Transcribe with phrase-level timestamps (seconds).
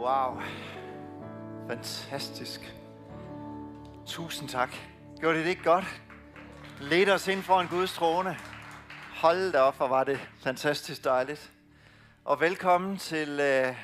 [0.00, 0.40] Wow.
[1.68, 2.74] Fantastisk.
[4.06, 4.74] Tusind tak.
[5.20, 5.84] Gjorde det ikke godt?
[6.80, 8.38] Led os ind for en Guds trone.
[9.14, 11.52] Hold da op, hvor var det fantastisk dejligt.
[12.24, 13.74] Og velkommen til øh,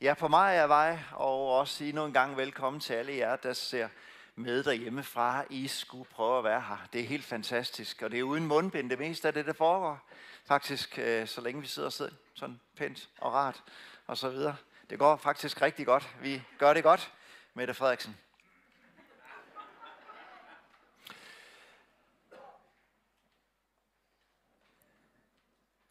[0.00, 3.52] jer på mig af vej, og også endnu en gang velkommen til alle jer, der
[3.52, 3.88] ser
[4.36, 5.44] med derhjemme fra.
[5.50, 6.86] I skulle prøve at være her.
[6.92, 10.08] Det er helt fantastisk, og det er uden mundbind det meste af det, der foregår.
[10.44, 13.62] Faktisk, øh, så længe vi sidder og sidder sådan pænt og rart
[14.06, 14.56] og så videre.
[14.92, 16.16] Det går faktisk rigtig godt.
[16.20, 17.12] Vi gør det godt,
[17.54, 18.20] Mette Frederiksen.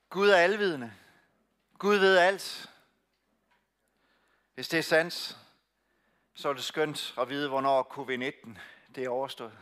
[0.09, 0.93] Gud er alvidende.
[1.77, 2.69] Gud ved alt.
[4.53, 5.37] Hvis det er sandt,
[6.33, 8.59] så er det skønt at vide, hvornår covid-19
[8.95, 9.57] det er overstået.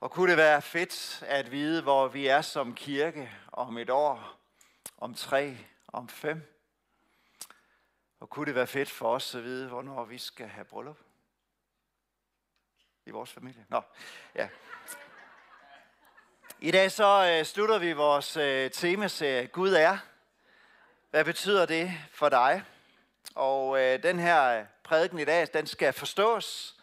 [0.00, 4.40] Og kunne det være fedt at vide, hvor vi er som kirke om et år,
[4.98, 6.59] om tre, om fem?
[8.20, 10.98] Og kunne det være fedt for os at vide, hvornår vi skal have bryllup?
[13.06, 13.66] I vores familie?
[13.68, 13.82] Nå,
[14.34, 14.48] ja.
[16.58, 19.98] I dag så øh, slutter vi vores øh, temaserie Gud er.
[21.10, 22.64] Hvad betyder det for dig?
[23.34, 26.76] Og øh, den her øh, prædiken i dag, den skal forstås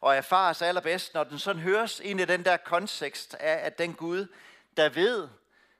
[0.00, 3.94] og erfares allerbedst, når den sådan høres ind i den der kontekst af, at den
[3.94, 4.26] Gud,
[4.76, 5.28] der ved,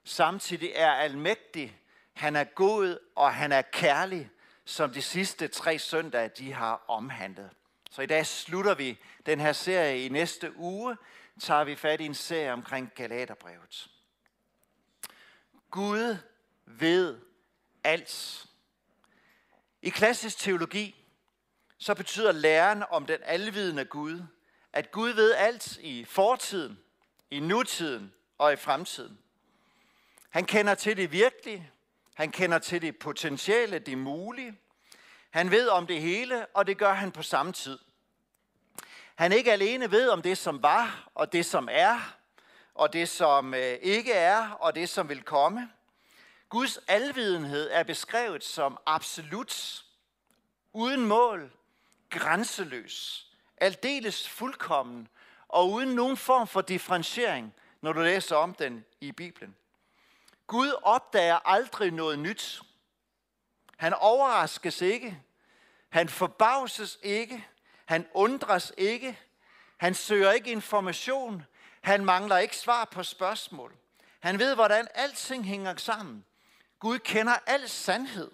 [0.03, 1.79] samtidig er almægtig,
[2.13, 4.29] han er god og han er kærlig,
[4.71, 7.49] som de sidste tre søndage, de har omhandlet.
[7.89, 10.05] Så i dag slutter vi den her serie.
[10.05, 10.97] I næste uge
[11.39, 13.89] tager vi fat i en serie omkring Galaterbrevet.
[15.71, 16.17] Gud
[16.65, 17.19] ved
[17.83, 18.45] alt.
[19.81, 20.95] I klassisk teologi,
[21.77, 24.23] så betyder læren om den alvidende Gud,
[24.73, 26.79] at Gud ved alt i fortiden,
[27.31, 29.19] i nutiden og i fremtiden.
[30.29, 31.71] Han kender til det virkelige,
[32.15, 34.57] han kender til det potentielle, det mulige.
[35.31, 37.79] Han ved om det hele, og det gør han på samme tid.
[39.15, 41.99] Han ikke alene ved om det, som var, og det, som er,
[42.75, 45.69] og det, som øh, ikke er, og det, som vil komme.
[46.49, 49.83] Guds alvidenhed er beskrevet som absolut,
[50.73, 51.51] uden mål,
[52.09, 53.27] grænseløs,
[53.57, 55.07] aldeles fuldkommen
[55.47, 59.55] og uden nogen form for differentiering, når du læser om den i Bibelen.
[60.47, 62.61] Gud opdager aldrig noget nyt.
[63.81, 65.21] Han overraskes ikke.
[65.89, 67.47] Han forbavses ikke.
[67.85, 69.19] Han undres ikke.
[69.77, 71.45] Han søger ikke information.
[71.81, 73.75] Han mangler ikke svar på spørgsmål.
[74.19, 76.25] Han ved, hvordan alting hænger sammen.
[76.79, 78.31] Gud kender al sandhed.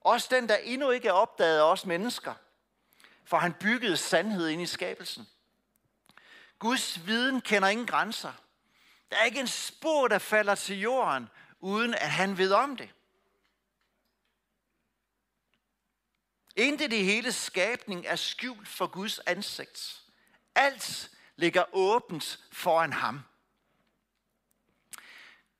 [0.00, 2.34] Også den, der endnu ikke er opdaget af os mennesker.
[3.24, 5.28] For han byggede sandhed ind i skabelsen.
[6.58, 8.32] Guds viden kender ingen grænser.
[9.10, 11.28] Der er ikke en spor, der falder til jorden,
[11.60, 12.90] uden at han ved om det.
[16.58, 20.02] Intet i hele skabning er skjult for Guds ansigt.
[20.54, 23.20] Alt ligger åbent foran ham.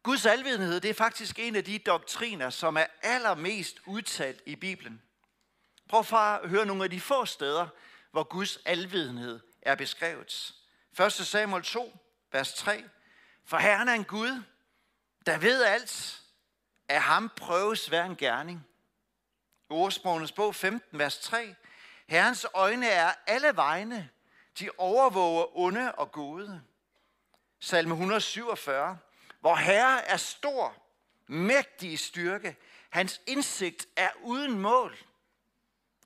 [0.02, 5.02] Guds alvidenhed, det er faktisk en af de doktriner, som er allermest udtalt i Bibelen.
[5.88, 7.68] Prøv at høre nogle af de få steder,
[8.10, 10.54] hvor Guds alvidenhed er beskrevet.
[11.00, 11.12] 1.
[11.12, 11.96] Samuel 2,
[12.32, 12.84] vers 3.
[13.44, 14.42] For Herren er en Gud,
[15.26, 16.22] der ved alt.
[16.88, 18.67] Af ham prøves hver en gerning.
[19.70, 21.54] Ordsprogenes bog 15, vers 3.
[22.06, 24.10] Herrens øjne er alle vegne.
[24.58, 26.62] De overvåger onde og gode.
[27.60, 28.98] Salme 147.
[29.40, 30.74] Hvor Herre er stor,
[31.26, 32.56] mægtig i styrke.
[32.90, 34.96] Hans indsigt er uden mål.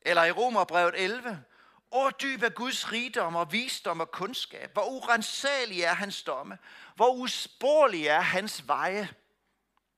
[0.02, 1.44] Eller i Romerbrevet 11.
[1.92, 4.72] Åh, dyb er Guds rigdom og visdom og kundskab.
[4.72, 6.58] Hvor urensagelig er hans domme.
[6.94, 9.08] Hvor usporlig er hans veje.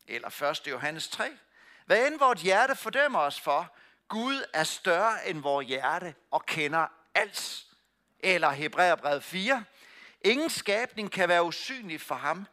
[0.07, 0.67] Eller 1.
[0.67, 1.31] Johannes 3.
[1.85, 3.77] Hvad end vort hjerte fordømmer os for,
[4.09, 7.67] Gud er større end vores hjerte og kender alt.
[8.19, 9.65] Eller Hebræerbrevet 4.
[10.21, 12.47] Ingen skabning kan være usynlig for ham.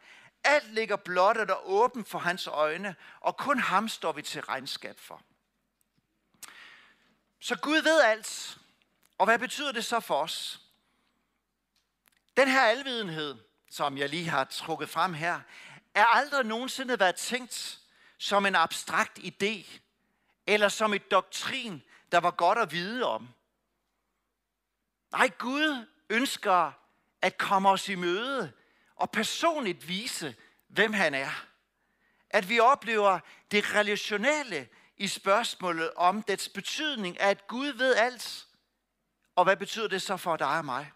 [0.44, 4.98] Alt ligger blottet og åbent for hans øjne, og kun ham står vi til regnskab
[4.98, 5.22] for.
[7.40, 8.58] Så Gud ved alt.
[9.18, 10.60] Og hvad betyder det så for os?
[12.36, 13.36] Den her alvidenhed,
[13.70, 15.40] som jeg lige har trukket frem her,
[15.94, 17.81] er aldrig nogensinde været tænkt
[18.22, 19.80] som en abstrakt idé,
[20.46, 21.82] eller som et doktrin,
[22.12, 23.28] der var godt at vide om.
[25.12, 26.72] Nej, Gud ønsker
[27.22, 28.52] at komme os i møde
[28.96, 30.36] og personligt vise,
[30.68, 31.46] hvem han er.
[32.30, 33.18] At vi oplever
[33.50, 38.46] det relationelle i spørgsmålet om dets betydning, at Gud ved alt.
[39.36, 40.92] Og hvad betyder det så for dig og mig?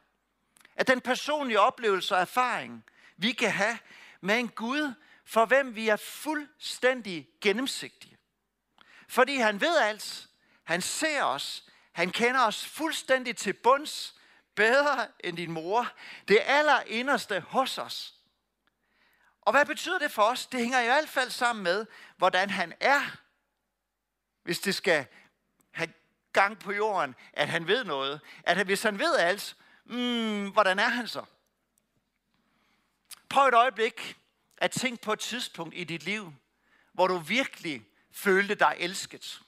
[0.76, 2.84] At den personlige oplevelse og erfaring,
[3.16, 3.78] vi kan have
[4.20, 4.94] med en Gud,
[5.26, 8.18] for hvem vi er fuldstændig gennemsigtige.
[9.08, 10.28] Fordi han ved alt,
[10.64, 11.64] Han ser os.
[11.92, 14.14] Han kender os fuldstændig til bunds,
[14.54, 15.92] bedre end din mor.
[16.28, 18.14] Det allerinderste hos os.
[19.40, 20.46] Og hvad betyder det for os?
[20.46, 21.86] Det hænger i hvert fald sammen med,
[22.16, 23.16] hvordan han er.
[24.42, 25.06] Hvis det skal
[25.70, 25.92] have
[26.32, 28.20] gang på jorden, at han ved noget.
[28.42, 31.24] At hvis han ved alt, mm, hvordan er han så?
[33.28, 34.16] Prøv et øjeblik
[34.58, 36.34] at tænke på et tidspunkt i dit liv,
[36.92, 39.40] hvor du virkelig følte dig elsket.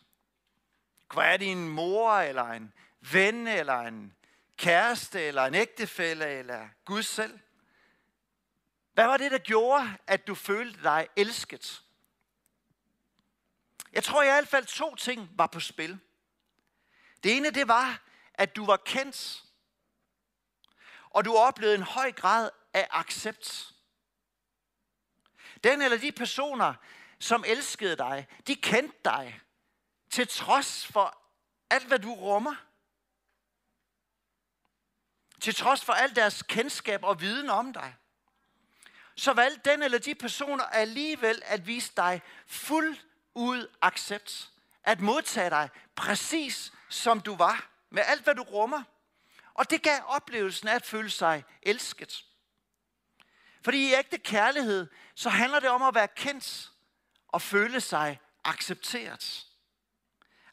[1.14, 4.14] Hvad er det en mor, eller en ven, eller en
[4.56, 7.38] kæreste, eller en ægtefælle, eller Gud selv?
[8.92, 11.82] Hvad var det, der gjorde, at du følte dig elsket?
[13.92, 15.98] Jeg tror i hvert fald to ting var på spil.
[17.22, 18.02] Det ene, det var,
[18.34, 19.44] at du var kendt,
[21.10, 23.74] og du oplevede en høj grad af accept.
[25.64, 26.74] Den eller de personer,
[27.18, 29.40] som elskede dig, de kendte dig,
[30.10, 31.18] til trods for
[31.70, 32.54] alt, hvad du rummer.
[35.40, 37.96] Til trods for alt deres kendskab og viden om dig.
[39.14, 42.96] Så valgte den eller de personer alligevel at vise dig fuld
[43.34, 44.50] ud accept.
[44.84, 47.70] At modtage dig præcis som du var.
[47.90, 48.82] Med alt, hvad du rummer.
[49.54, 52.24] Og det gav oplevelsen af at føle sig elsket.
[53.62, 56.70] Fordi i ægte kærlighed, så handler det om at være kendt
[57.28, 59.46] og føle sig accepteret.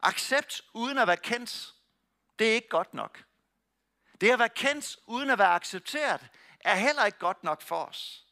[0.02, 1.74] Accept uden at være kendt,
[2.40, 3.24] det er ikke godt nok.
[4.22, 6.22] Det at være kendt uden at være accepteret,
[6.60, 8.26] er heller ikke godt nok for os.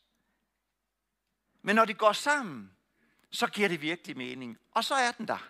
[1.62, 2.78] Men når de går sammen,
[3.32, 4.60] så giver det virkelig mening.
[4.72, 5.50] Og så er den der,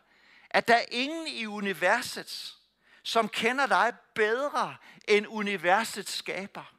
[0.50, 2.56] at der er ingen i universet,
[3.04, 4.76] som kender dig bedre
[5.08, 6.74] end universets skaber.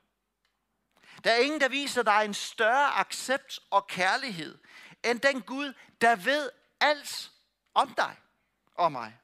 [1.25, 4.59] Der er ingen, der viser dig en større accept og kærlighed,
[5.05, 6.51] end den Gud, der ved
[6.81, 7.31] alt
[7.75, 8.17] om dig
[8.75, 9.19] og mig.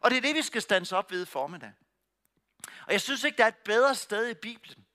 [0.00, 1.72] Og det er det, vi skal stands op ved formiddag.
[2.86, 4.86] Og jeg synes ikke, der er et bedre sted i Bibelen,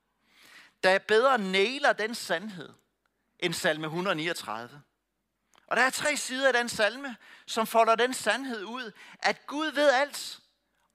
[0.84, 2.70] der er bedre næler den sandhed,
[3.40, 4.82] end salme 139.
[5.68, 7.16] Og der er tre sider af den salme,
[7.46, 10.40] som folder den sandhed ud, at Gud ved alt,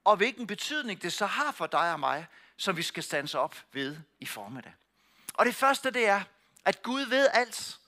[0.04, 2.26] og hvilken betydning det så har for dig og mig,
[2.56, 4.72] som vi skal stands op ved i formiddag.
[5.36, 6.22] Og det første, det er,
[6.64, 7.78] at Gud ved alt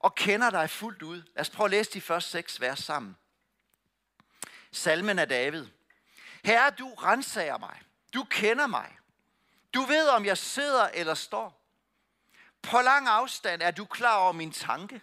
[0.00, 1.16] og kender dig fuldt ud.
[1.16, 3.16] Lad os prøve at læse de første seks vers sammen.
[4.72, 5.66] Salmen af David.
[6.44, 7.80] Herre, du renser mig.
[8.14, 8.98] Du kender mig.
[9.74, 11.60] Du ved, om jeg sidder eller står.
[12.62, 15.00] På lang afstand er du klar over min tanke.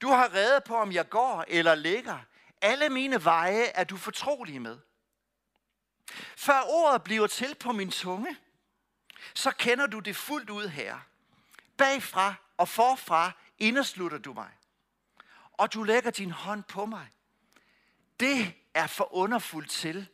[0.00, 2.18] Du har reddet på, om jeg går eller ligger.
[2.60, 4.78] Alle mine veje er du fortrolig med.
[6.36, 8.36] Før ordet bliver til på min tunge,
[9.34, 10.98] så kender du det fuldt ud her.
[11.76, 14.50] Bagfra og forfra inderslutter du mig.
[15.52, 17.08] Og du lægger din hånd på mig.
[18.20, 20.08] Det er for underfuldt til,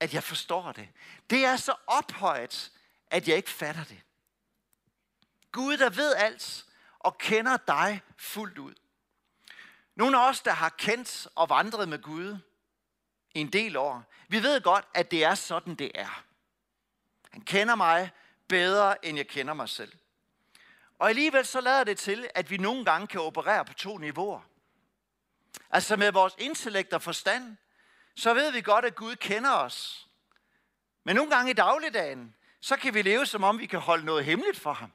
[0.00, 0.88] at jeg forstår det.
[1.30, 2.72] Det er så ophøjet,
[3.10, 4.00] at jeg ikke fatter det.
[5.52, 6.66] Gud, der ved alt
[6.98, 8.74] og kender dig fuldt ud.
[9.94, 12.38] Nogle af os, der har kendt og vandret med Gud
[13.34, 16.24] i en del år, vi ved godt, at det er sådan, det er.
[17.30, 18.10] Han kender mig
[18.48, 19.92] bedre, end jeg kender mig selv.
[20.98, 24.40] Og alligevel så lader det til, at vi nogle gange kan operere på to niveauer.
[25.70, 27.56] Altså med vores intellekt og forstand,
[28.16, 30.08] så ved vi godt, at Gud kender os.
[31.04, 34.24] Men nogle gange i dagligdagen, så kan vi leve som om, vi kan holde noget
[34.24, 34.92] hemmeligt for ham.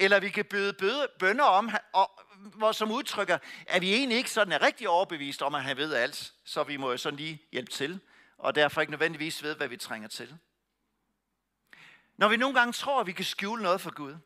[0.00, 4.30] Eller vi kan bøde bøde, bønder om, og, hvor som udtrykker, at vi egentlig ikke
[4.30, 6.32] sådan er rigtig overbevist om, at han ved alt.
[6.44, 8.00] Så vi må jo sådan lige hjælpe til,
[8.38, 10.38] og derfor ikke nødvendigvis ved, hvad vi trænger til.
[12.18, 14.16] Når vi nogle gange tror, at vi kan skjule noget for Gud,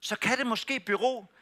[0.00, 1.32] så kan det måske bero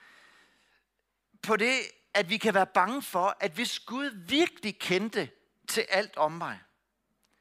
[1.43, 1.79] på det,
[2.15, 5.31] at vi kan være bange for, at hvis Gud virkelig kendte
[5.69, 6.61] til alt om mig,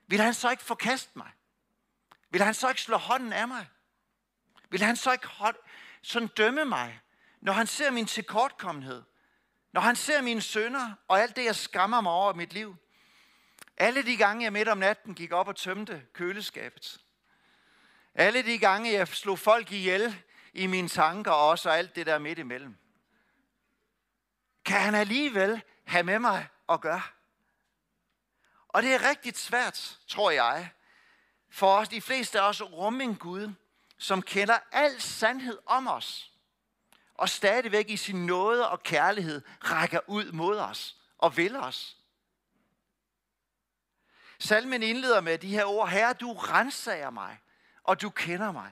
[0.07, 1.31] vil han så ikke forkaste mig?
[2.29, 3.67] Vil han så ikke slå hånden af mig?
[4.69, 5.55] Vil han så ikke hold,
[6.01, 6.99] sådan dømme mig,
[7.41, 9.03] når han ser min tilkortkommenhed?
[9.71, 12.75] Når han ser mine sønder og alt det, jeg skammer mig over i mit liv?
[13.77, 17.01] Alle de gange, jeg midt om natten gik op og tømte køleskabet.
[18.17, 22.39] Alle de gange, jeg slog folk ihjel i mine tanker, og alt det der midt
[22.39, 22.77] imellem.
[24.65, 27.01] Kan han alligevel have med mig at gøre?
[28.67, 30.69] Og det er rigtig svært, tror jeg,
[31.49, 33.53] for os, de fleste af os, at rumme en Gud,
[33.97, 36.31] som kender al sandhed om os,
[37.13, 41.97] og stadigvæk i sin nåde og kærlighed rækker ud mod os og vil os.
[44.39, 47.39] Salmen indleder med de her ord, Herre, du rensager mig
[47.87, 48.71] og du kender mig.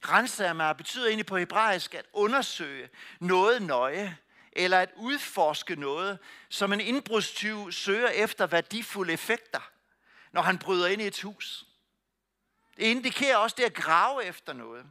[0.00, 2.88] Renser mig betyder egentlig på hebraisk at undersøge
[3.20, 4.18] noget nøje,
[4.52, 6.18] eller at udforske noget,
[6.48, 9.70] som en indbrudstyv søger efter værdifulde effekter,
[10.32, 11.66] når han bryder ind i et hus.
[12.76, 14.86] Det indikerer også det at grave efter noget.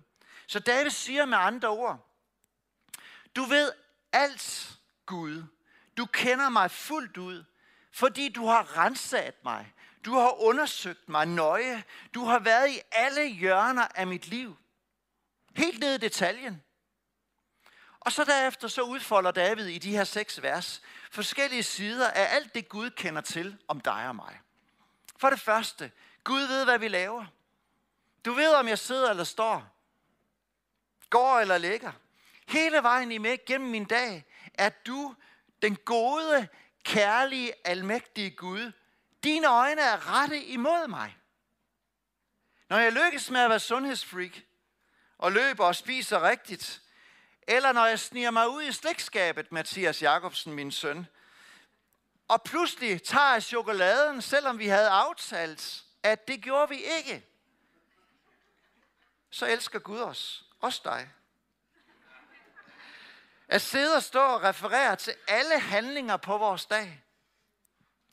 [0.48, 2.12] Så David siger med andre ord,
[3.36, 3.72] du ved
[4.12, 5.44] alt, Gud.
[5.98, 7.44] Du kender mig fuldt ud,
[7.92, 9.74] fordi du har rensat mig.
[10.05, 11.83] Du har undersøgt mig nøje.
[12.13, 14.57] Du har været i alle hjørner af mit liv.
[15.55, 16.63] Helt ned i detaljen.
[18.00, 20.81] Og så derefter så udfolder David i de her seks vers
[21.12, 24.39] forskellige sider af alt det Gud kender til om dig og mig.
[25.17, 25.91] For det første,
[26.24, 27.25] Gud ved, hvad vi laver.
[28.25, 29.75] Du ved, om jeg sidder eller står,
[31.09, 31.91] går eller ligger.
[32.47, 35.15] Hele vejen i med gennem min dag er du
[35.62, 36.47] den gode,
[36.83, 38.71] kærlige, almægtige Gud.
[39.25, 41.17] Dine øjne er rette imod mig.
[42.70, 44.32] Når jeg lykkes med at være sundhedsfreak,
[45.17, 46.82] og løber og spiser rigtigt,
[47.48, 51.08] eller når jeg sniger mig ud i slægtskabet, Mathias Jacobsen, min søn,
[52.27, 57.25] og pludselig tager jeg chokoladen, selvom vi havde aftalt, at det gjorde vi ikke,
[59.29, 61.10] så elsker Gud os, også dig.
[63.48, 67.04] At sidde og stå og referere til alle handlinger på vores dag.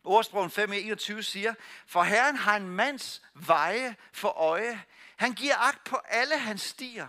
[0.04, 1.54] Ordsprogen 5.21 siger,
[1.86, 4.84] for Herren har en mands veje for øje.
[5.16, 7.08] Han giver agt på alle hans stier.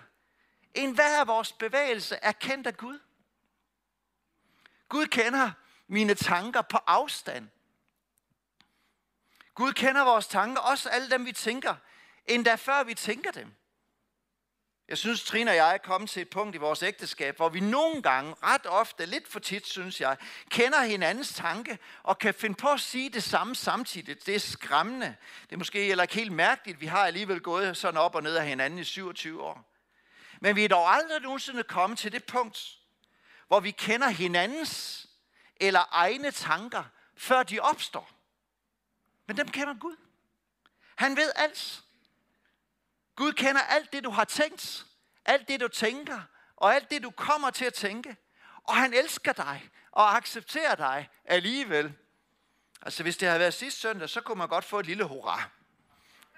[0.73, 2.99] En hver af vores bevægelse er kendt af Gud.
[4.89, 5.51] Gud kender
[5.87, 7.49] mine tanker på afstand.
[9.55, 11.75] Gud kender vores tanker, også alle dem vi tænker,
[12.25, 13.55] endda før vi tænker dem.
[14.93, 17.59] Jeg synes, Trine og jeg er kommet til et punkt i vores ægteskab, hvor vi
[17.59, 20.17] nogle gange, ret ofte, lidt for tit, synes jeg,
[20.49, 24.25] kender hinandens tanke og kan finde på at sige det samme samtidig.
[24.25, 25.15] Det er skræmmende.
[25.43, 26.81] Det er måske eller ikke helt mærkeligt.
[26.81, 29.73] Vi har alligevel gået sådan op og ned af hinanden i 27 år.
[30.41, 32.77] Men vi er dog aldrig nogensinde kommet til det punkt,
[33.47, 35.05] hvor vi kender hinandens
[35.55, 36.83] eller egne tanker,
[37.15, 38.09] før de opstår.
[39.27, 39.95] Men dem kender Gud.
[40.95, 41.83] Han ved alt.
[43.15, 44.85] Gud kender alt det, du har tænkt,
[45.25, 46.21] alt det, du tænker,
[46.55, 48.15] og alt det, du kommer til at tænke.
[48.63, 51.93] Og han elsker dig og accepterer dig alligevel.
[52.81, 55.49] Altså, hvis det havde været sidste søndag, så kunne man godt få et lille hurra.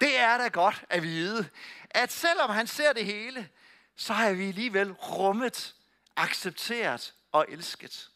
[0.01, 1.49] Det er da godt at vide,
[1.89, 3.49] at selvom han ser det hele,
[3.95, 5.75] så har vi alligevel rummet,
[6.15, 8.09] accepteret og elsket.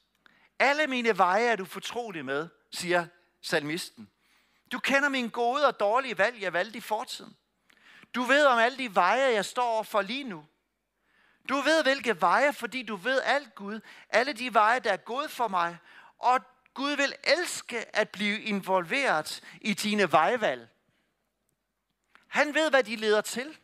[0.60, 3.08] Alle mine veje er du fortrolig med, siger
[3.42, 4.10] salmisten.
[4.72, 7.38] Du kender mine gode og dårlige valg, jeg valgte i fortiden.
[8.16, 10.46] Du ved om alle de veje, jeg står for lige nu.
[11.50, 13.80] Du ved, hvilke veje, fordi du ved alt, Gud.
[14.10, 15.78] Alle de veje, der er gået for mig.
[16.18, 16.40] Og
[16.74, 20.70] Gud vil elske at blive involveret i dine vejvalg.
[22.28, 23.58] Han ved, hvad de leder til.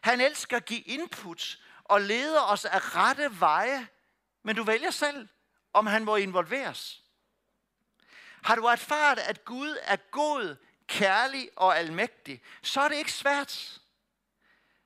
[0.00, 3.88] Han elsker at give input og leder os af rette veje.
[4.42, 5.28] Men du vælger selv,
[5.72, 7.02] om han må involveres.
[8.42, 13.80] Har du erfaret, at Gud er god kærlig og almægtig, så er det ikke svært.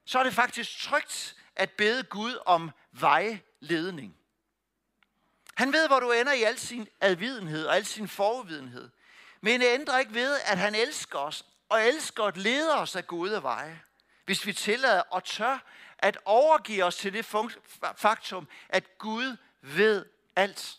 [0.05, 4.17] Så er det faktisk trygt at bede Gud om vejledning.
[5.55, 8.91] Han ved, hvor du ender i al sin advidenhed og al sin forudvidenhed.
[9.41, 13.07] Men det ændrer ikke ved, at han elsker os og elsker at lede os af
[13.07, 13.83] gode veje.
[14.25, 15.59] Hvis vi tillader og tør
[15.99, 17.25] at overgive os til det
[17.97, 20.79] faktum, at Gud ved alt.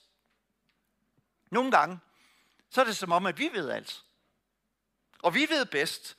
[1.49, 1.99] Nogle gange,
[2.69, 4.03] så er det som om, at vi ved alt.
[5.23, 6.17] Og vi ved bedst.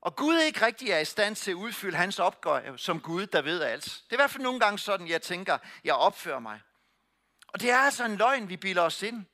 [0.00, 3.42] Og Gud ikke rigtig er i stand til at udfylde hans opgave som Gud, der
[3.42, 3.84] ved alt.
[3.84, 6.60] Det er i hvert fald nogle gange sådan, jeg tænker, jeg opfører mig.
[7.48, 9.24] Og det er altså en løgn, vi bilder os ind.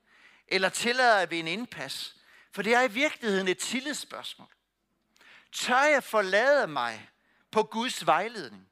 [0.48, 2.16] Eller tillader vi en indpas.
[2.52, 4.48] For det er i virkeligheden et tillidsspørgsmål.
[5.52, 7.10] Tør jeg forlade mig
[7.50, 8.68] på Guds vejledning?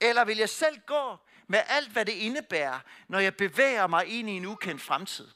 [0.00, 1.16] Eller vil jeg selv gå
[1.46, 5.28] med alt, hvad det indebærer, når jeg bevæger mig ind i en ukendt fremtid?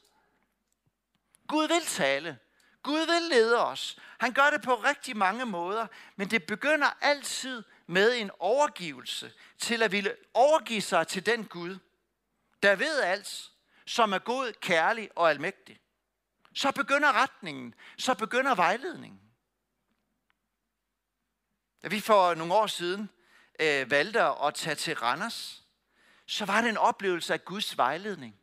[1.47, 2.39] Gud vil tale,
[2.83, 3.99] Gud vil lede os.
[4.19, 9.83] Han gør det på rigtig mange måder, men det begynder altid med en overgivelse til
[9.83, 11.77] at ville overgive sig til den Gud,
[12.63, 13.51] der ved alt,
[13.85, 15.79] som er god, kærlig og almægtig.
[16.53, 19.21] Så begynder retningen, så begynder vejledningen.
[21.83, 23.09] Da vi for nogle år siden
[23.59, 25.63] øh, valgte at tage til Randers,
[26.25, 28.40] så var det en oplevelse af Guds vejledning.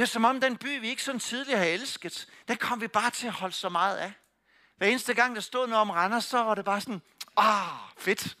[0.00, 2.88] Det er som om den by, vi ikke sådan tidligere har elsket, den kom vi
[2.88, 4.12] bare til at holde så meget af.
[4.76, 7.02] Hver eneste gang, der stod noget om Randers, så var det bare sådan,
[7.36, 8.36] ah, fedt.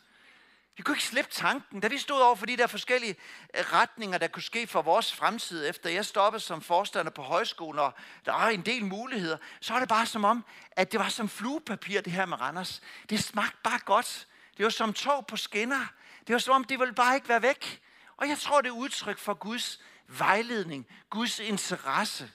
[0.76, 1.80] Vi kunne ikke slippe tanken.
[1.80, 3.16] Da vi stod over for de der forskellige
[3.54, 7.78] øh, retninger, der kunne ske for vores fremtid, efter jeg stoppede som forstander på højskolen,
[7.78, 11.08] og der er en del muligheder, så var det bare som om, at det var
[11.08, 12.80] som fluepapir, det her med Randers.
[13.10, 14.26] Det smagte bare godt.
[14.56, 15.86] Det var som tog på skinner.
[16.26, 17.80] Det var som om, det ville bare ikke være væk.
[18.16, 19.80] Og jeg tror, det er udtryk for Guds
[20.18, 22.30] vejledning, Guds interesse.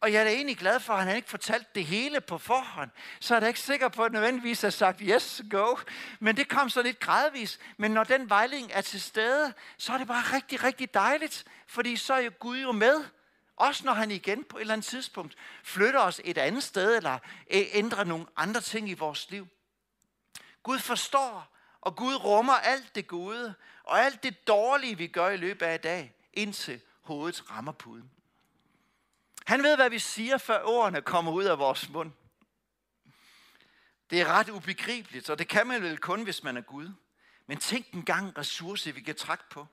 [0.00, 2.90] Og jeg er da egentlig glad for, at han ikke fortalte det hele på forhånd.
[3.20, 5.76] Så er jeg ikke sikker på, at nødvendigvis har sagt, yes, go.
[6.20, 7.58] Men det kom så lidt gradvis.
[7.76, 11.44] Men når den vejledning er til stede, så er det bare rigtig, rigtig dejligt.
[11.66, 13.04] Fordi så er jo Gud jo med.
[13.56, 17.18] Også når han igen på et eller andet tidspunkt flytter os et andet sted, eller
[17.50, 19.48] ændrer nogle andre ting i vores liv.
[20.62, 23.54] Gud forstår, og Gud rummer alt det gode,
[23.84, 28.10] og alt det dårlige, vi gør i løbet af dag, indtil hovedet rammer puden.
[29.46, 32.12] Han ved, hvad vi siger, før ordene kommer ud af vores mund.
[34.10, 36.92] Det er ret ubegribeligt, og det kan man vel kun, hvis man er Gud.
[37.46, 39.66] Men tænk en gang ressource, vi kan trække på.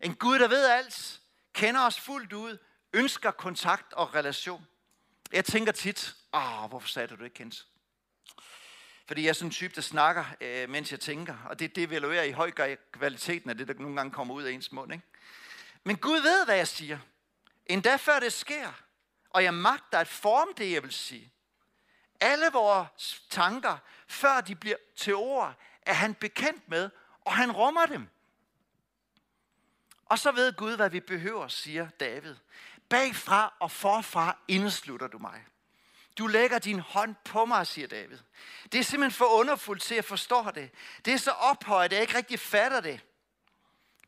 [0.00, 1.20] En Gud, der ved alt,
[1.52, 2.58] kender os fuldt ud,
[2.92, 4.66] ønsker kontakt og relation.
[5.32, 7.66] Jeg tænker tit, åh, hvorfor sagde du det ikke, Kent?
[9.06, 11.36] Fordi jeg er sådan en type, der snakker, øh, mens jeg tænker.
[11.48, 14.42] Og det, det evaluerer i høj grad kvaliteten af det, der nogle gange kommer ud
[14.42, 14.92] af ens mund.
[14.92, 15.04] Ikke?
[15.84, 16.98] Men Gud ved, hvad jeg siger.
[17.66, 18.72] Endda før det sker.
[19.30, 21.32] Og jeg magter at forme det, jeg vil sige.
[22.20, 27.86] Alle vores tanker, før de bliver til ord, er han bekendt med, og han rummer
[27.86, 28.08] dem.
[30.06, 32.36] Og så ved Gud, hvad vi behøver, siger David.
[32.88, 35.44] Bagfra og forfra indslutter du mig.
[36.18, 38.18] Du lægger din hånd på mig, siger David.
[38.72, 40.70] Det er simpelthen for underfuldt til at forstå det.
[41.04, 43.00] Det er så ophøjet, at jeg ikke rigtig fatter det.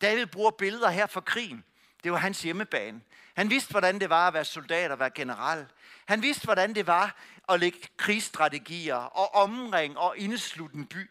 [0.01, 1.65] David bruger billeder her for krigen.
[2.05, 3.01] Det var hans hjemmebane.
[3.35, 5.67] Han vidste, hvordan det var at være soldat og være general.
[6.07, 7.17] Han vidste, hvordan det var
[7.49, 11.11] at lægge krigsstrategier og omring og indslutte en by.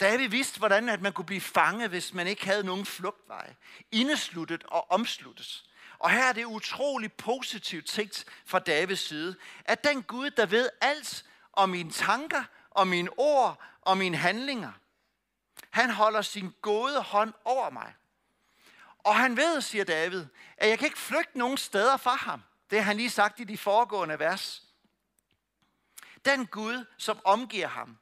[0.00, 3.54] David vidste, hvordan at man kunne blive fanget, hvis man ikke havde nogen flugtvej.
[3.92, 5.64] Indesluttet og omsluttes.
[5.98, 10.68] Og her er det utrolig positivt tænkt fra Davids side, at den Gud, der ved
[10.80, 14.72] alt om mine tanker, om mine ord og mine handlinger,
[15.72, 17.94] han holder sin gode hånd over mig.
[18.98, 20.26] Og han ved, siger David,
[20.56, 22.42] at jeg kan ikke flygte nogen steder fra ham.
[22.70, 24.62] Det har han lige sagt i de foregående vers.
[26.24, 27.98] Den Gud, som omgiver ham.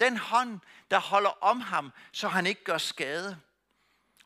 [0.00, 3.40] Den hånd, der holder om ham, så han ikke gør skade.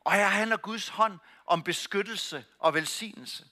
[0.01, 3.45] Og her handler Guds hånd om beskyttelse og velsignelse.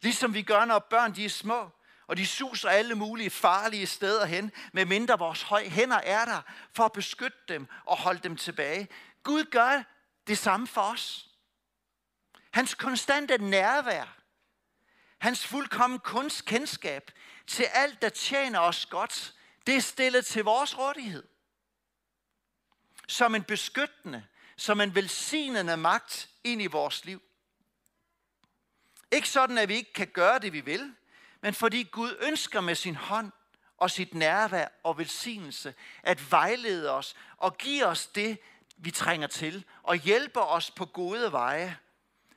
[0.00, 1.70] Ligesom vi gør, når børn de er små,
[2.06, 6.92] og de suser alle mulige farlige steder hen, medmindre vores hænder er der for at
[6.92, 8.88] beskytte dem og holde dem tilbage.
[9.22, 9.82] Gud gør
[10.26, 11.28] det samme for os.
[12.50, 14.18] Hans konstante nærvær,
[15.18, 17.10] hans fuldkommen kunstkendskab
[17.46, 19.34] til alt, der tjener os godt,
[19.66, 21.24] det er stillet til vores rådighed.
[23.08, 27.22] Som en beskyttende, som en velsignende magt ind i vores liv.
[29.12, 30.94] Ikke sådan, at vi ikke kan gøre det, vi vil,
[31.42, 33.32] men fordi Gud ønsker med sin hånd
[33.78, 38.38] og sit nærvær og velsignelse at vejlede os og give os det,
[38.76, 41.78] vi trænger til, og hjælpe os på gode veje,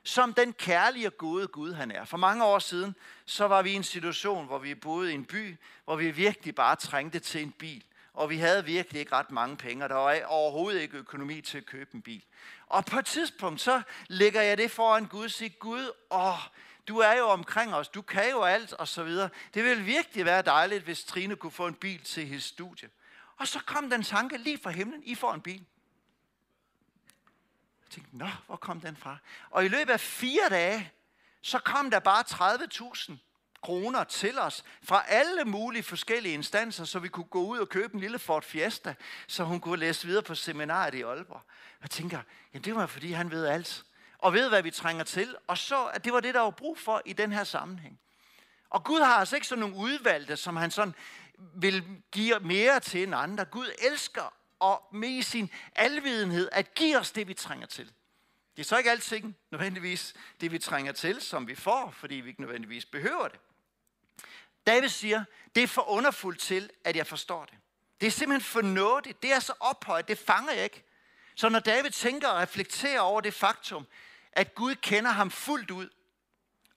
[0.04, 2.04] som den kærlige og gode Gud han er.
[2.04, 2.94] For mange år siden,
[3.26, 6.54] så var vi i en situation, hvor vi boede i en by, hvor vi virkelig
[6.54, 7.84] bare trængte til en bil.
[8.12, 11.66] Og vi havde virkelig ikke ret mange penge, der var overhovedet ikke økonomi til at
[11.66, 12.24] købe en bil.
[12.66, 16.38] Og på et tidspunkt, så lægger jeg det foran Gud og siger, Gud, åh,
[16.88, 19.28] du er jo omkring os, du kan jo alt og så videre.
[19.54, 22.88] Det ville virkelig være dejligt, hvis Trine kunne få en bil til hendes studie.
[23.36, 25.64] Og så kom den tanke lige fra himlen, I får en bil.
[27.82, 29.16] Jeg tænkte, nå, hvor kom den fra?
[29.50, 30.92] Og i løbet af fire dage,
[31.42, 33.12] så kom der bare 30.000
[33.62, 37.94] kroner til os fra alle mulige forskellige instanser, så vi kunne gå ud og købe
[37.94, 38.94] en lille Ford Fiesta,
[39.26, 41.42] så hun kunne læse videre på seminaret i Aalborg.
[41.82, 42.20] Jeg tænker,
[42.54, 43.84] jamen det var fordi han ved alt
[44.26, 46.78] og ved, hvad vi trænger til, og så, at det var det, der var brug
[46.78, 48.00] for i den her sammenhæng.
[48.70, 50.94] Og Gud har altså ikke sådan nogle udvalgte, som han sådan
[51.38, 53.44] vil give mere til end andre.
[53.44, 57.92] Gud elsker og med sin alvidenhed at give os det, vi trænger til.
[58.56, 62.28] Det er så ikke altid nødvendigvis det, vi trænger til, som vi får, fordi vi
[62.28, 63.40] ikke nødvendigvis behøver det.
[64.66, 67.54] David siger, det er for underfuldt til, at jeg forstår det.
[68.00, 69.22] Det er simpelthen for nådigt.
[69.22, 70.08] Det er så ophøjet.
[70.08, 70.82] Det fanger jeg ikke.
[71.38, 73.86] Så når David tænker og reflekterer over det faktum,
[74.36, 75.88] at Gud kender ham fuldt ud,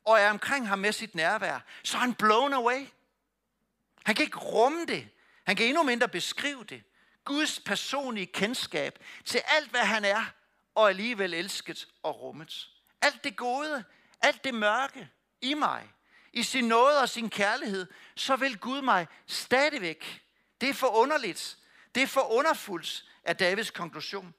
[0.05, 2.87] og er omkring ham med sit nærvær, så er han blown away.
[4.03, 5.09] Han kan ikke rumme det.
[5.43, 6.83] Han kan endnu mindre beskrive det.
[7.25, 10.25] Guds personlige kendskab til alt, hvad han er,
[10.75, 12.69] og alligevel elsket og rummet.
[13.01, 13.83] Alt det gode,
[14.21, 15.09] alt det mørke
[15.41, 15.91] i mig,
[16.33, 20.21] i sin nåde og sin kærlighed, så vil Gud mig stadigvæk.
[20.61, 21.57] Det er for underligt.
[21.95, 24.33] Det er for underfuldt af Davids konklusion.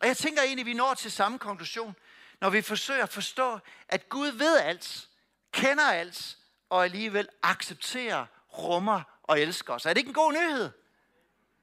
[0.00, 1.96] Og jeg tænker egentlig, at vi når til samme konklusion,
[2.42, 5.08] når vi forsøger at forstå, at Gud ved alt,
[5.52, 6.38] kender alt,
[6.70, 8.26] og alligevel accepterer,
[8.58, 9.86] rummer og elsker os.
[9.86, 10.70] Er det ikke en god nyhed?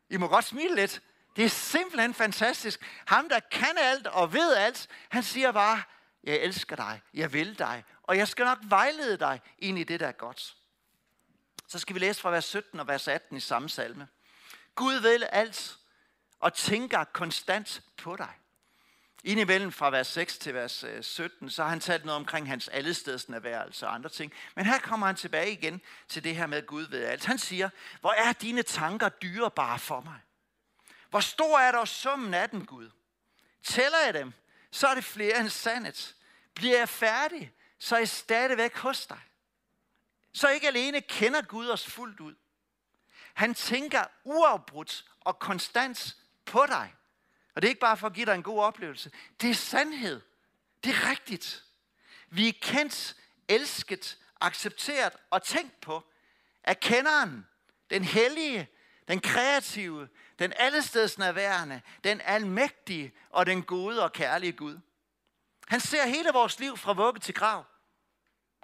[0.09, 1.01] I må godt smile lidt.
[1.35, 2.79] Det er simpelthen fantastisk.
[3.05, 5.83] Ham, der kan alt og ved alt, han siger bare,
[6.23, 9.99] jeg elsker dig, jeg vil dig, og jeg skal nok vejlede dig ind i det,
[9.99, 10.55] der er godt.
[11.67, 14.07] Så skal vi læse fra vers 17 og vers 18 i samme salme.
[14.75, 15.77] Gud vil alt
[16.39, 18.38] og tænker konstant på dig.
[19.23, 22.67] Indimellem fra vers 6 til vers øh, 17, så har han talt noget omkring hans
[22.67, 24.33] allestedsnærværelse altså og andre ting.
[24.55, 27.25] Men her kommer han tilbage igen til det her med, Gud ved alt.
[27.25, 27.69] Han siger,
[28.01, 30.19] hvor er dine tanker dyrebare for mig?
[31.09, 32.89] Hvor stor er der summen af dem, Gud?
[33.63, 34.33] Tæller jeg dem,
[34.71, 36.15] så er det flere end sandet.
[36.55, 39.19] Bliver jeg færdig, så er jeg stadigvæk hos dig.
[40.33, 42.35] Så ikke alene kender Gud os fuldt ud.
[43.33, 46.93] Han tænker uafbrudt og konstant på dig.
[47.59, 49.11] Og det er ikke bare for at give dig en god oplevelse.
[49.41, 50.21] Det er sandhed.
[50.83, 51.63] Det er rigtigt.
[52.29, 53.15] Vi er kendt,
[53.47, 56.03] elsket, accepteret og tænkt på
[56.63, 57.47] af kenderen,
[57.89, 58.67] den hellige,
[59.07, 64.79] den kreative, den allestedsnærværende, den almægtige og den gode og kærlige Gud.
[65.67, 67.65] Han ser hele vores liv fra vugge til grav.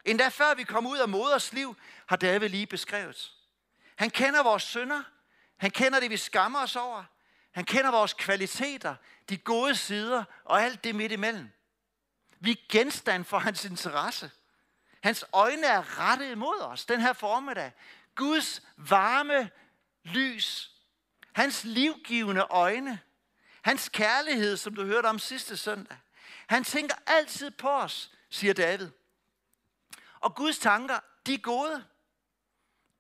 [0.05, 1.75] Endda før vi kom ud af moders liv,
[2.08, 3.31] har David lige beskrevet.
[3.95, 5.03] Han kender vores synder.
[5.58, 7.03] Han kender det, vi skammer os over.
[7.55, 8.95] Han kender vores kvaliteter,
[9.29, 11.49] de gode sider og alt det midt imellem.
[12.39, 14.31] Vi er genstand for hans interesse.
[15.03, 17.71] Hans øjne er rettet imod os den her formiddag.
[18.15, 19.49] Guds varme
[20.03, 20.71] lys.
[21.33, 22.99] Hans livgivende øjne.
[23.61, 25.97] Hans kærlighed, som du hørte om sidste søndag.
[26.47, 28.89] Han tænker altid på os, siger David.
[30.19, 31.85] Og Guds tanker, de er gode.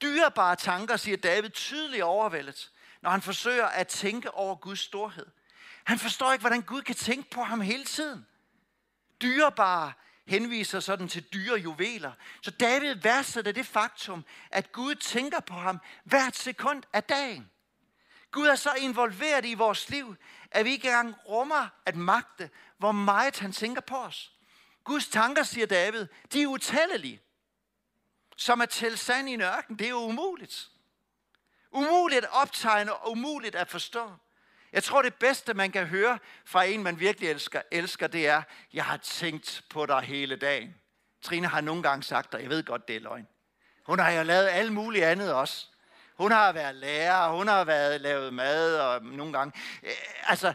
[0.01, 5.25] Dyrebare tanker, siger David tydeligt overvældet, når han forsøger at tænke over Guds storhed.
[5.83, 8.25] Han forstår ikke, hvordan Gud kan tænke på ham hele tiden.
[9.21, 9.93] Dyrebare
[10.27, 12.11] henviser sådan til dyre juveler.
[12.41, 17.49] Så David værdsætter det faktum, at Gud tænker på ham hvert sekund af dagen.
[18.31, 20.15] Gud er så involveret i vores liv,
[20.51, 24.31] at vi ikke engang rummer at magte, hvor meget han tænker på os.
[24.83, 27.21] Guds tanker, siger David, de er utællelige.
[28.37, 30.69] Som at tælle sand i en ørken, det er jo umuligt.
[31.75, 34.11] Umuligt at optegne og umuligt at forstå.
[34.73, 38.41] Jeg tror, det bedste, man kan høre fra en, man virkelig elsker, elsker det er,
[38.73, 40.75] jeg har tænkt på dig hele dagen.
[41.21, 43.27] Trine har nogle gange sagt, dig, jeg ved godt, det er løgn.
[43.85, 45.67] Hun har jo lavet alt muligt andet også.
[46.17, 49.59] Hun har været lærer, hun har været lavet mad og nogle gange.
[49.83, 49.91] Øh,
[50.23, 50.53] altså,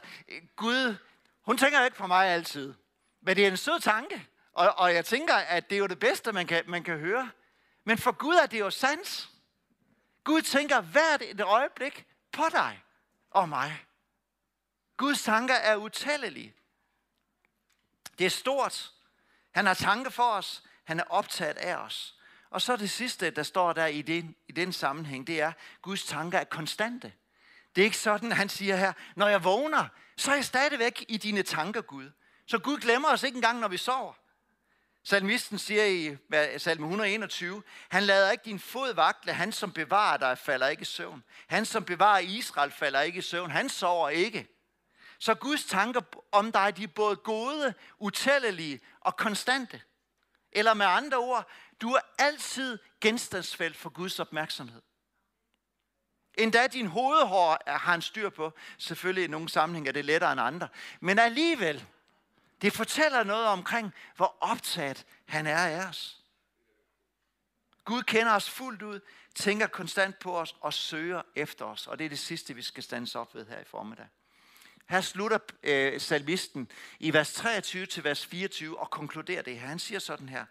[0.56, 0.96] Gud,
[1.42, 2.74] hun tænker ikke på mig altid.
[3.22, 4.26] Men det er en sød tanke.
[4.52, 7.30] Og, og jeg tænker, at det er jo det bedste, man kan, man kan høre.
[7.85, 9.30] Men for Gud er det jo sandt.
[10.24, 12.83] Gud tænker hvert et øjeblik på dig
[13.30, 13.85] og mig.
[14.96, 16.54] Guds tanker er utallelige.
[18.18, 18.92] Det er stort.
[19.50, 20.62] Han har tanker for os.
[20.85, 22.20] Han er optaget af os.
[22.50, 25.52] Og så det sidste, der står der i den, i den sammenhæng, det er,
[25.83, 27.12] Guds tanker er konstante.
[27.74, 31.16] Det er ikke sådan, han siger her, når jeg vågner, så er jeg stadigvæk i
[31.16, 32.11] dine tanker, Gud.
[32.46, 34.12] Så Gud glemmer os ikke engang, når vi sover.
[35.04, 36.18] Salmisten siger i
[36.58, 40.84] salme 121, han lader ikke din fod vakle, han som bevarer dig falder ikke i
[40.84, 41.24] søvn.
[41.46, 44.48] Han som bevarer Israel falder ikke i søvn, han sover ikke.
[45.18, 46.00] Så Guds tanker
[46.32, 49.82] om dig, de er både gode, utællelige og konstante.
[50.52, 54.82] Eller med andre ord, du er altid genstandsfelt for Guds opmærksomhed.
[56.38, 58.52] Endda din hovedhår har han styr på.
[58.78, 60.68] Selvfølgelig i nogle sammenhænge er det lettere end andre.
[61.00, 61.86] Men alligevel,
[62.62, 66.16] det fortæller noget omkring, hvor optaget han er af os.
[67.85, 69.01] Gud kender os fuldt ud,
[69.35, 71.87] tænker konstant på os og søger efter os.
[71.87, 74.07] Og det er det sidste, vi skal stands op ved her i formiddag.
[74.88, 79.68] Her slutter øh, salmisten i vers 23 til vers 24 og konkluderer det her.
[79.68, 80.44] Han siger sådan her.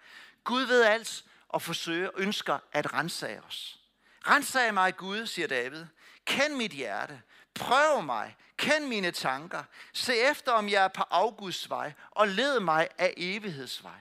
[0.44, 3.80] Gud ved alt og forsøger, ønsker at rensage os.
[4.28, 5.86] Rensag mig, Gud, siger David.
[6.26, 7.22] Kend mit hjerte.
[7.54, 8.36] Prøv mig.
[8.58, 9.64] Kend mine tanker.
[9.94, 14.00] Se efter, om jeg er på Augusts vej, og led mig af evighedsvej.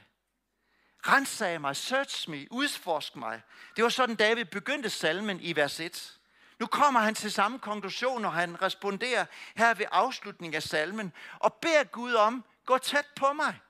[1.07, 3.43] Rensag mig, search me, udforsk mig.
[3.77, 6.19] Det var sådan, David begyndte salmen i vers 1.
[6.59, 9.25] Nu kommer han til samme konklusion, når han responderer
[9.57, 13.61] her ved afslutningen af salmen, og beder Gud om, gå tæt på mig.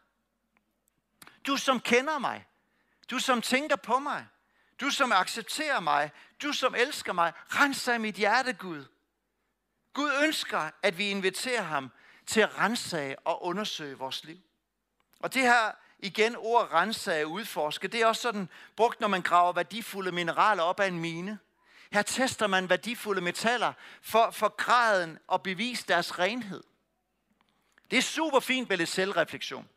[1.46, 2.46] Du som kender mig,
[3.10, 4.26] du som tænker på mig,
[4.80, 6.10] du som accepterer mig,
[6.42, 8.84] du som elsker mig, rens af mit hjerte, Gud.
[9.92, 11.90] Gud ønsker, at vi inviterer ham
[12.26, 14.38] til at rensage og undersøge vores liv.
[15.20, 19.22] Og det her igen ord rensage og udforske, det er også sådan brugt, når man
[19.22, 21.38] graver værdifulde mineraler op af en mine.
[21.92, 23.72] Her tester man værdifulde metaller
[24.02, 26.62] for, for graden og bevise deres renhed.
[27.90, 29.68] Det er super fint med lidt selvreflektion.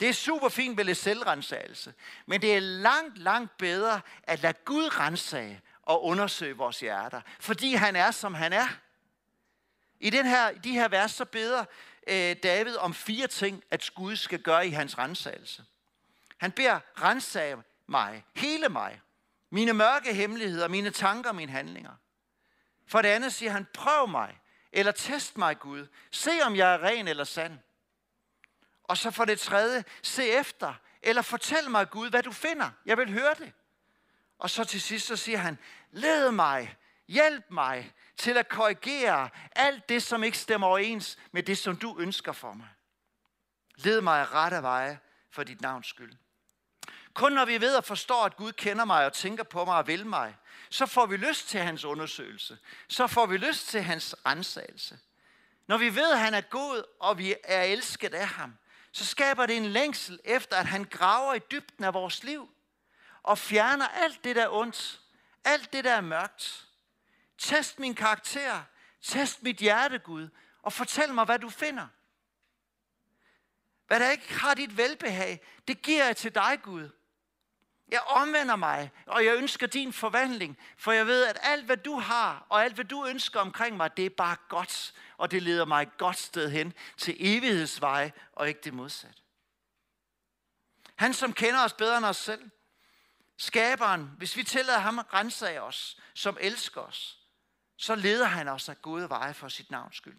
[0.00, 1.94] Det er super fint med lidt selvrensagelse.
[2.26, 7.20] Men det er langt, langt bedre at lade Gud rensage og undersøge vores hjerter.
[7.40, 8.66] Fordi han er, som han er.
[10.00, 11.64] I den her, de her vers, så beder
[12.06, 15.64] øh, David om fire ting, at Gud skal gøre i hans rensagelse.
[16.36, 17.56] Han beder, rensag
[17.86, 19.00] mig, hele mig,
[19.50, 21.92] mine mørke hemmeligheder, mine tanker mine handlinger.
[22.86, 24.38] For det andet siger han, prøv mig,
[24.72, 25.86] eller test mig, Gud.
[26.10, 27.58] Se, om jeg er ren eller sand.
[28.84, 32.70] Og så for det tredje, se efter, eller fortæl mig, Gud, hvad du finder.
[32.86, 33.52] Jeg vil høre det.
[34.38, 35.58] Og så til sidst, så siger han,
[35.90, 36.76] led mig,
[37.08, 41.96] hjælp mig til at korrigere alt det, som ikke stemmer overens med det, som du
[41.98, 42.68] ønsker for mig.
[43.76, 44.98] Led mig af rette veje
[45.30, 46.12] for dit navns skyld.
[47.14, 49.86] Kun når vi ved og forstår, at Gud kender mig og tænker på mig og
[49.86, 50.36] vil mig,
[50.70, 52.58] så får vi lyst til hans undersøgelse.
[52.88, 54.98] Så får vi lyst til hans rensagelse.
[55.66, 58.58] Når vi ved, at han er god, og vi er elsket af ham,
[58.92, 62.50] så skaber det en længsel efter, at han graver i dybden af vores liv
[63.22, 65.00] og fjerner alt det, der er ondt,
[65.44, 66.65] alt det, der er mørkt.
[67.38, 68.62] Test min karakter,
[69.02, 70.28] test mit hjerte, Gud,
[70.62, 71.86] og fortæl mig, hvad du finder.
[73.86, 76.90] Hvad der ikke har dit velbehag, det giver jeg til dig, Gud.
[77.88, 81.98] Jeg omvender mig, og jeg ønsker din forvandling, for jeg ved, at alt, hvad du
[81.98, 85.64] har, og alt, hvad du ønsker omkring mig, det er bare godt, og det leder
[85.64, 89.22] mig et godt sted hen til evighedsveje, og ikke det modsatte.
[90.96, 92.50] Han, som kender os bedre end os selv,
[93.36, 97.25] skaberen, hvis vi tillader ham at rense af os, som elsker os,
[97.76, 100.18] så leder han os af gode veje for sit navns skyld.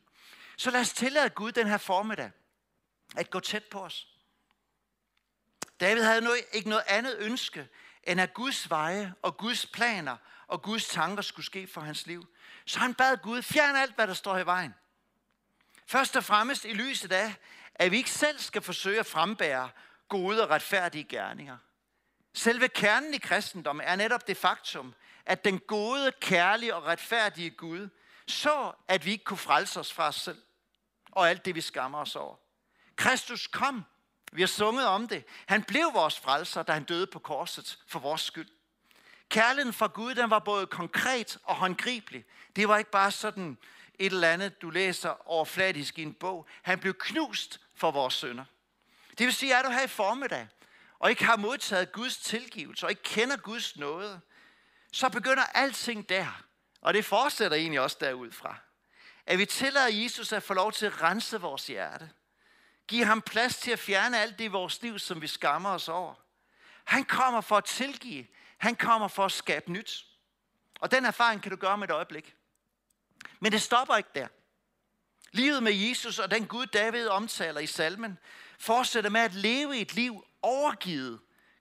[0.57, 2.31] Så lad os tillade Gud den her formiddag
[3.15, 4.07] at gå tæt på os.
[5.79, 7.67] David havde nu ikke noget andet ønske,
[8.03, 10.17] end at Guds veje og Guds planer
[10.47, 12.27] og Guds tanker skulle ske for hans liv.
[12.65, 14.75] Så han bad Gud, fjern alt, hvad der står i vejen.
[15.85, 17.35] Først og fremmest i lyset af,
[17.75, 19.69] at vi ikke selv skal forsøge at frembære
[20.09, 21.57] gode og retfærdige gerninger.
[22.33, 24.95] Selve kernen i kristendommen er netop det faktum,
[25.27, 27.89] at den gode, kærlige og retfærdige Gud
[28.27, 30.41] så, at vi ikke kunne frelse os fra os selv
[31.11, 32.35] og alt det, vi skammer os over.
[32.95, 33.85] Kristus kom
[34.31, 35.23] vi har sunget om det.
[35.45, 38.47] Han blev vores frelser, da han døde på korset for vores skyld.
[39.29, 42.25] Kærligheden fra Gud, den var både konkret og håndgribelig.
[42.55, 43.57] Det var ikke bare sådan
[43.99, 46.47] et eller andet, du læser overfladisk i en bog.
[46.61, 48.45] Han blev knust for vores sønder.
[49.17, 50.47] Det vil sige, at du her i formiddag,
[50.99, 54.21] og ikke har modtaget Guds tilgivelse, og ikke kender Guds nåde,
[54.97, 56.43] så begynder alting der.
[56.81, 58.57] Og det fortsætter egentlig også derudfra.
[59.25, 62.09] At vi tillader Jesus at få lov til at rense vores hjerte.
[62.87, 65.89] Giv ham plads til at fjerne alt det i vores liv, som vi skammer os
[65.89, 66.13] over.
[66.83, 68.27] Han kommer for at tilgive.
[68.57, 70.05] Han kommer for at skabe nyt.
[70.79, 72.35] Og den erfaring kan du gøre med et øjeblik.
[73.39, 74.27] Men det stopper ikke der.
[75.31, 78.17] Livet med Jesus og den Gud, David omtaler i salmen,
[78.59, 81.19] fortsætter med at leve et liv overgivet,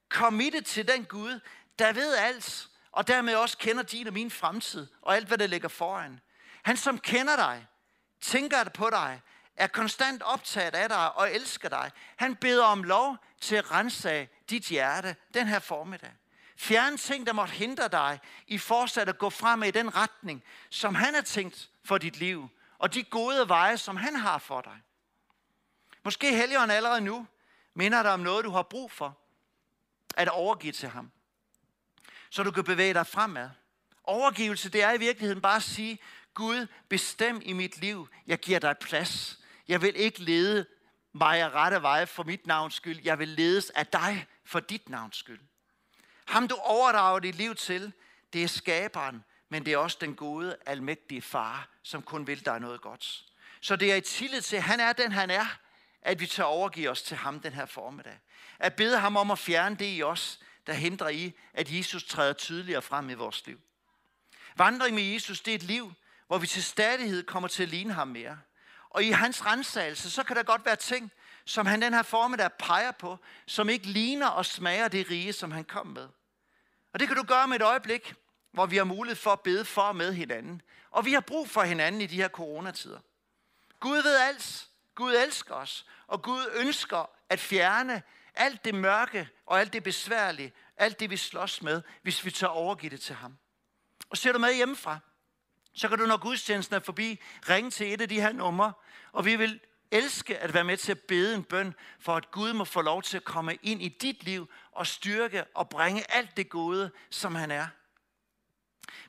[0.08, 1.40] committed til den Gud,
[1.78, 5.46] der ved alt, og dermed også kender din og min fremtid, og alt, hvad der
[5.46, 6.20] ligger foran.
[6.62, 7.66] Han, som kender dig,
[8.20, 9.20] tænker på dig,
[9.56, 11.90] er konstant optaget af dig og elsker dig.
[12.16, 16.12] Han beder om lov til at rense dit hjerte den her formiddag.
[16.56, 20.94] Fjern ting, der måtte hindre dig i fortsat at gå frem i den retning, som
[20.94, 24.82] han har tænkt for dit liv, og de gode veje, som han har for dig.
[26.04, 27.26] Måske Helligånden allerede nu
[27.74, 29.18] minder dig om noget, du har brug for
[30.16, 31.10] at overgive til ham,
[32.30, 33.50] så du kan bevæge dig fremad.
[34.04, 35.98] Overgivelse, det er i virkeligheden bare at sige,
[36.34, 38.08] Gud, bestem i mit liv.
[38.26, 39.38] Jeg giver dig plads.
[39.68, 40.66] Jeg vil ikke lede
[41.12, 43.00] mig af rette veje for mit navns skyld.
[43.04, 45.40] Jeg vil ledes af dig for dit navns skyld.
[46.26, 47.92] Ham du overdrager dit liv til,
[48.32, 52.60] det er skaberen, men det er også den gode, almægtige far, som kun vil dig
[52.60, 53.24] noget godt.
[53.60, 55.46] Så det er i tillid til, at han er den, han er,
[56.02, 58.18] at vi tager overgive os til ham den her formiddag.
[58.58, 62.32] At bede ham om at fjerne det i os, der hindrer i, at Jesus træder
[62.32, 63.60] tydeligere frem i vores liv.
[64.56, 65.92] Vandring med Jesus, det er et liv,
[66.26, 68.38] hvor vi til stadighed kommer til at ligne ham mere.
[68.90, 71.12] Og i hans rensagelse, så kan der godt være ting,
[71.44, 75.50] som han den her formiddag peger på, som ikke ligner og smager det rige, som
[75.50, 76.08] han kom med.
[76.92, 78.14] Og det kan du gøre med et øjeblik,
[78.52, 80.62] hvor vi har mulighed for at bede for og med hinanden.
[80.90, 82.98] Og vi har brug for hinanden i de her coronatider.
[83.80, 84.68] Gud ved alt.
[84.94, 85.86] Gud elsker os.
[86.06, 88.02] Og Gud ønsker at fjerne
[88.34, 92.50] alt det mørke og alt det besværlige, alt det vi slås med, hvis vi tager
[92.50, 93.38] overgive det til ham.
[94.10, 94.98] Og ser du med hjemmefra,
[95.74, 98.72] så kan du, når gudstjenesten er forbi, ringe til et af de her numre,
[99.12, 102.52] og vi vil elske at være med til at bede en bøn, for at Gud
[102.52, 106.36] må få lov til at komme ind i dit liv og styrke og bringe alt
[106.36, 107.66] det gode, som han er.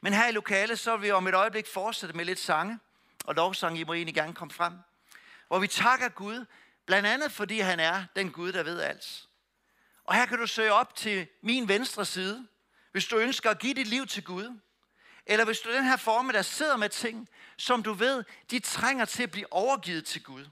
[0.02, 2.80] Men her i lokalet, så vil vi om et øjeblik fortsætte med lidt sange,
[3.26, 4.74] og lovsang, I må egentlig gerne komme frem,
[5.48, 6.46] hvor vi takker Gud,
[6.86, 9.27] blandt andet fordi han er den Gud, der ved alt.
[10.08, 12.48] Og her kan du søge op til min venstre side,
[12.92, 14.60] hvis du ønsker at give dit liv til Gud,
[15.30, 19.06] Eller hvis du den her form, der sidder med ting, som du ved, de trænger
[19.06, 20.48] til at blive overgivet til Gud.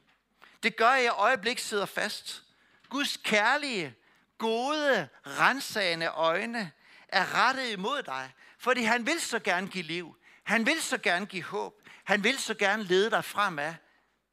[0.64, 2.44] Det gør, at jeg øjeblik sidder fast.
[2.90, 3.96] Guds kærlige,
[4.38, 6.72] gode, rensagende øjne
[7.08, 10.18] er rettet imod dig, fordi han vil så gerne give liv.
[10.44, 11.82] Han vil så gerne give håb.
[12.04, 13.74] Han vil så gerne lede dig fremad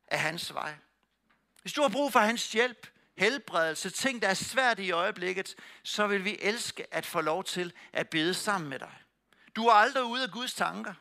[0.08, 0.74] af hans vej.
[1.60, 2.90] Hvis du har brug for hans hjælp,
[3.22, 7.72] helbredelse, ting, der er svært i øjeblikket, så vil vi elske at få lov til
[7.92, 8.92] at bede sammen med dig.
[9.56, 10.94] Du er aldrig ude af Guds tanker,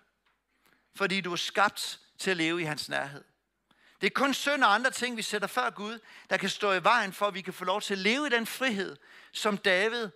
[0.96, 3.24] fordi du er skabt til at leve i hans nærhed.
[4.02, 6.84] Det er kun synd og andre ting, vi sætter før Gud, der kan stå i
[6.84, 8.98] vejen for, at vi kan få lov til at leve i den frihed,
[9.32, 10.10] som David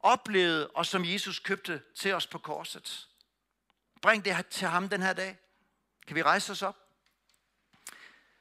[0.00, 3.08] oplevede, og som Jesus købte til os på korset.
[4.02, 5.38] Bring det til ham den her dag.
[6.06, 6.76] Kan vi rejse os op?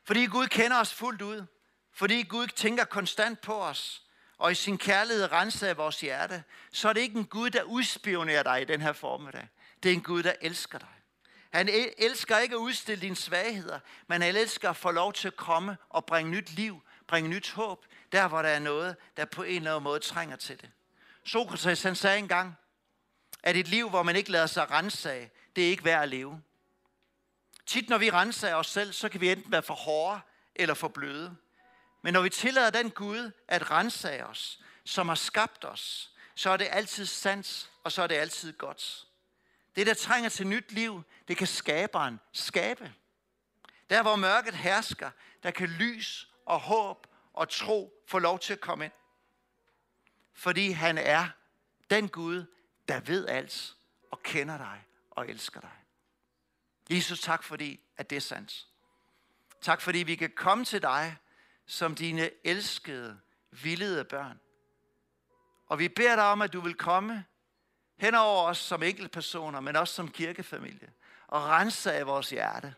[0.03, 1.45] Fordi Gud kender os fuldt ud.
[1.93, 4.01] Fordi Gud tænker konstant på os.
[4.37, 6.43] Og i sin kærlighed renser af vores hjerte.
[6.71, 9.47] Så er det ikke en Gud, der udspionerer dig i den her formiddag.
[9.83, 10.87] Det er en Gud, der elsker dig.
[11.53, 15.35] Han elsker ikke at udstille dine svagheder, men han elsker at få lov til at
[15.35, 19.43] komme og bringe nyt liv, bringe nyt håb, der hvor der er noget, der på
[19.43, 20.71] en eller anden måde trænger til det.
[21.25, 22.57] Sokrates han sagde engang,
[23.43, 26.09] at et liv, hvor man ikke lader sig rense af, det er ikke værd at
[26.09, 26.41] leve.
[27.65, 30.19] Tit når vi renser af os selv, så kan vi enten være for hårde
[30.55, 31.35] eller for bløde.
[32.01, 36.49] Men når vi tillader den Gud at rense af os, som har skabt os, så
[36.49, 39.07] er det altid sandt, og så er det altid godt.
[39.75, 42.93] Det, der trænger til nyt liv, det kan skaberen skabe.
[43.89, 45.11] Der, hvor mørket hersker,
[45.43, 48.93] der kan lys og håb og tro få lov til at komme ind.
[50.33, 51.27] Fordi han er
[51.89, 52.45] den Gud,
[52.87, 53.75] der ved alt
[54.11, 55.71] og kender dig og elsker dig.
[56.89, 58.67] Jesus, tak fordi, at det er sandt.
[59.61, 61.17] Tak fordi vi kan komme til dig
[61.69, 63.19] som dine elskede,
[63.51, 64.39] vildede børn.
[65.67, 67.25] Og vi beder dig om, at du vil komme
[67.97, 70.93] hen over os som enkeltpersoner, men også som kirkefamilie,
[71.27, 72.75] og rense af vores hjerte,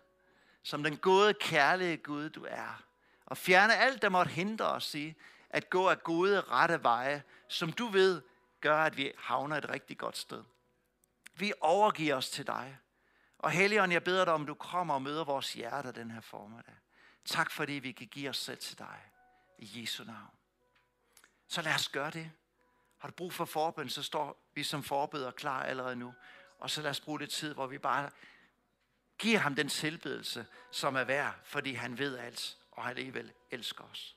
[0.64, 2.84] som den gode, kærlige Gud, du er.
[3.26, 5.14] Og fjerne alt, der måtte hindre os i
[5.50, 8.22] at gå af gode, rette veje, som du ved,
[8.62, 10.44] gør, at vi havner et rigtig godt sted.
[11.34, 12.78] Vi overgiver os til dig.
[13.40, 16.76] Og Helligånd, jeg beder dig om, du kommer og møder vores hjerter den her formiddag.
[17.26, 19.00] Tak fordi vi kan give os selv til dig.
[19.58, 20.32] I Jesu navn.
[21.48, 22.32] Så lad os gøre det.
[22.98, 26.14] Har du brug for forbøn, så står vi som forbeder klar allerede nu.
[26.60, 28.10] Og så lad os bruge det tid, hvor vi bare
[29.20, 33.84] giver ham den tilbedelse, som er værd, fordi han ved alt, og han alligevel elsker
[33.84, 34.16] os.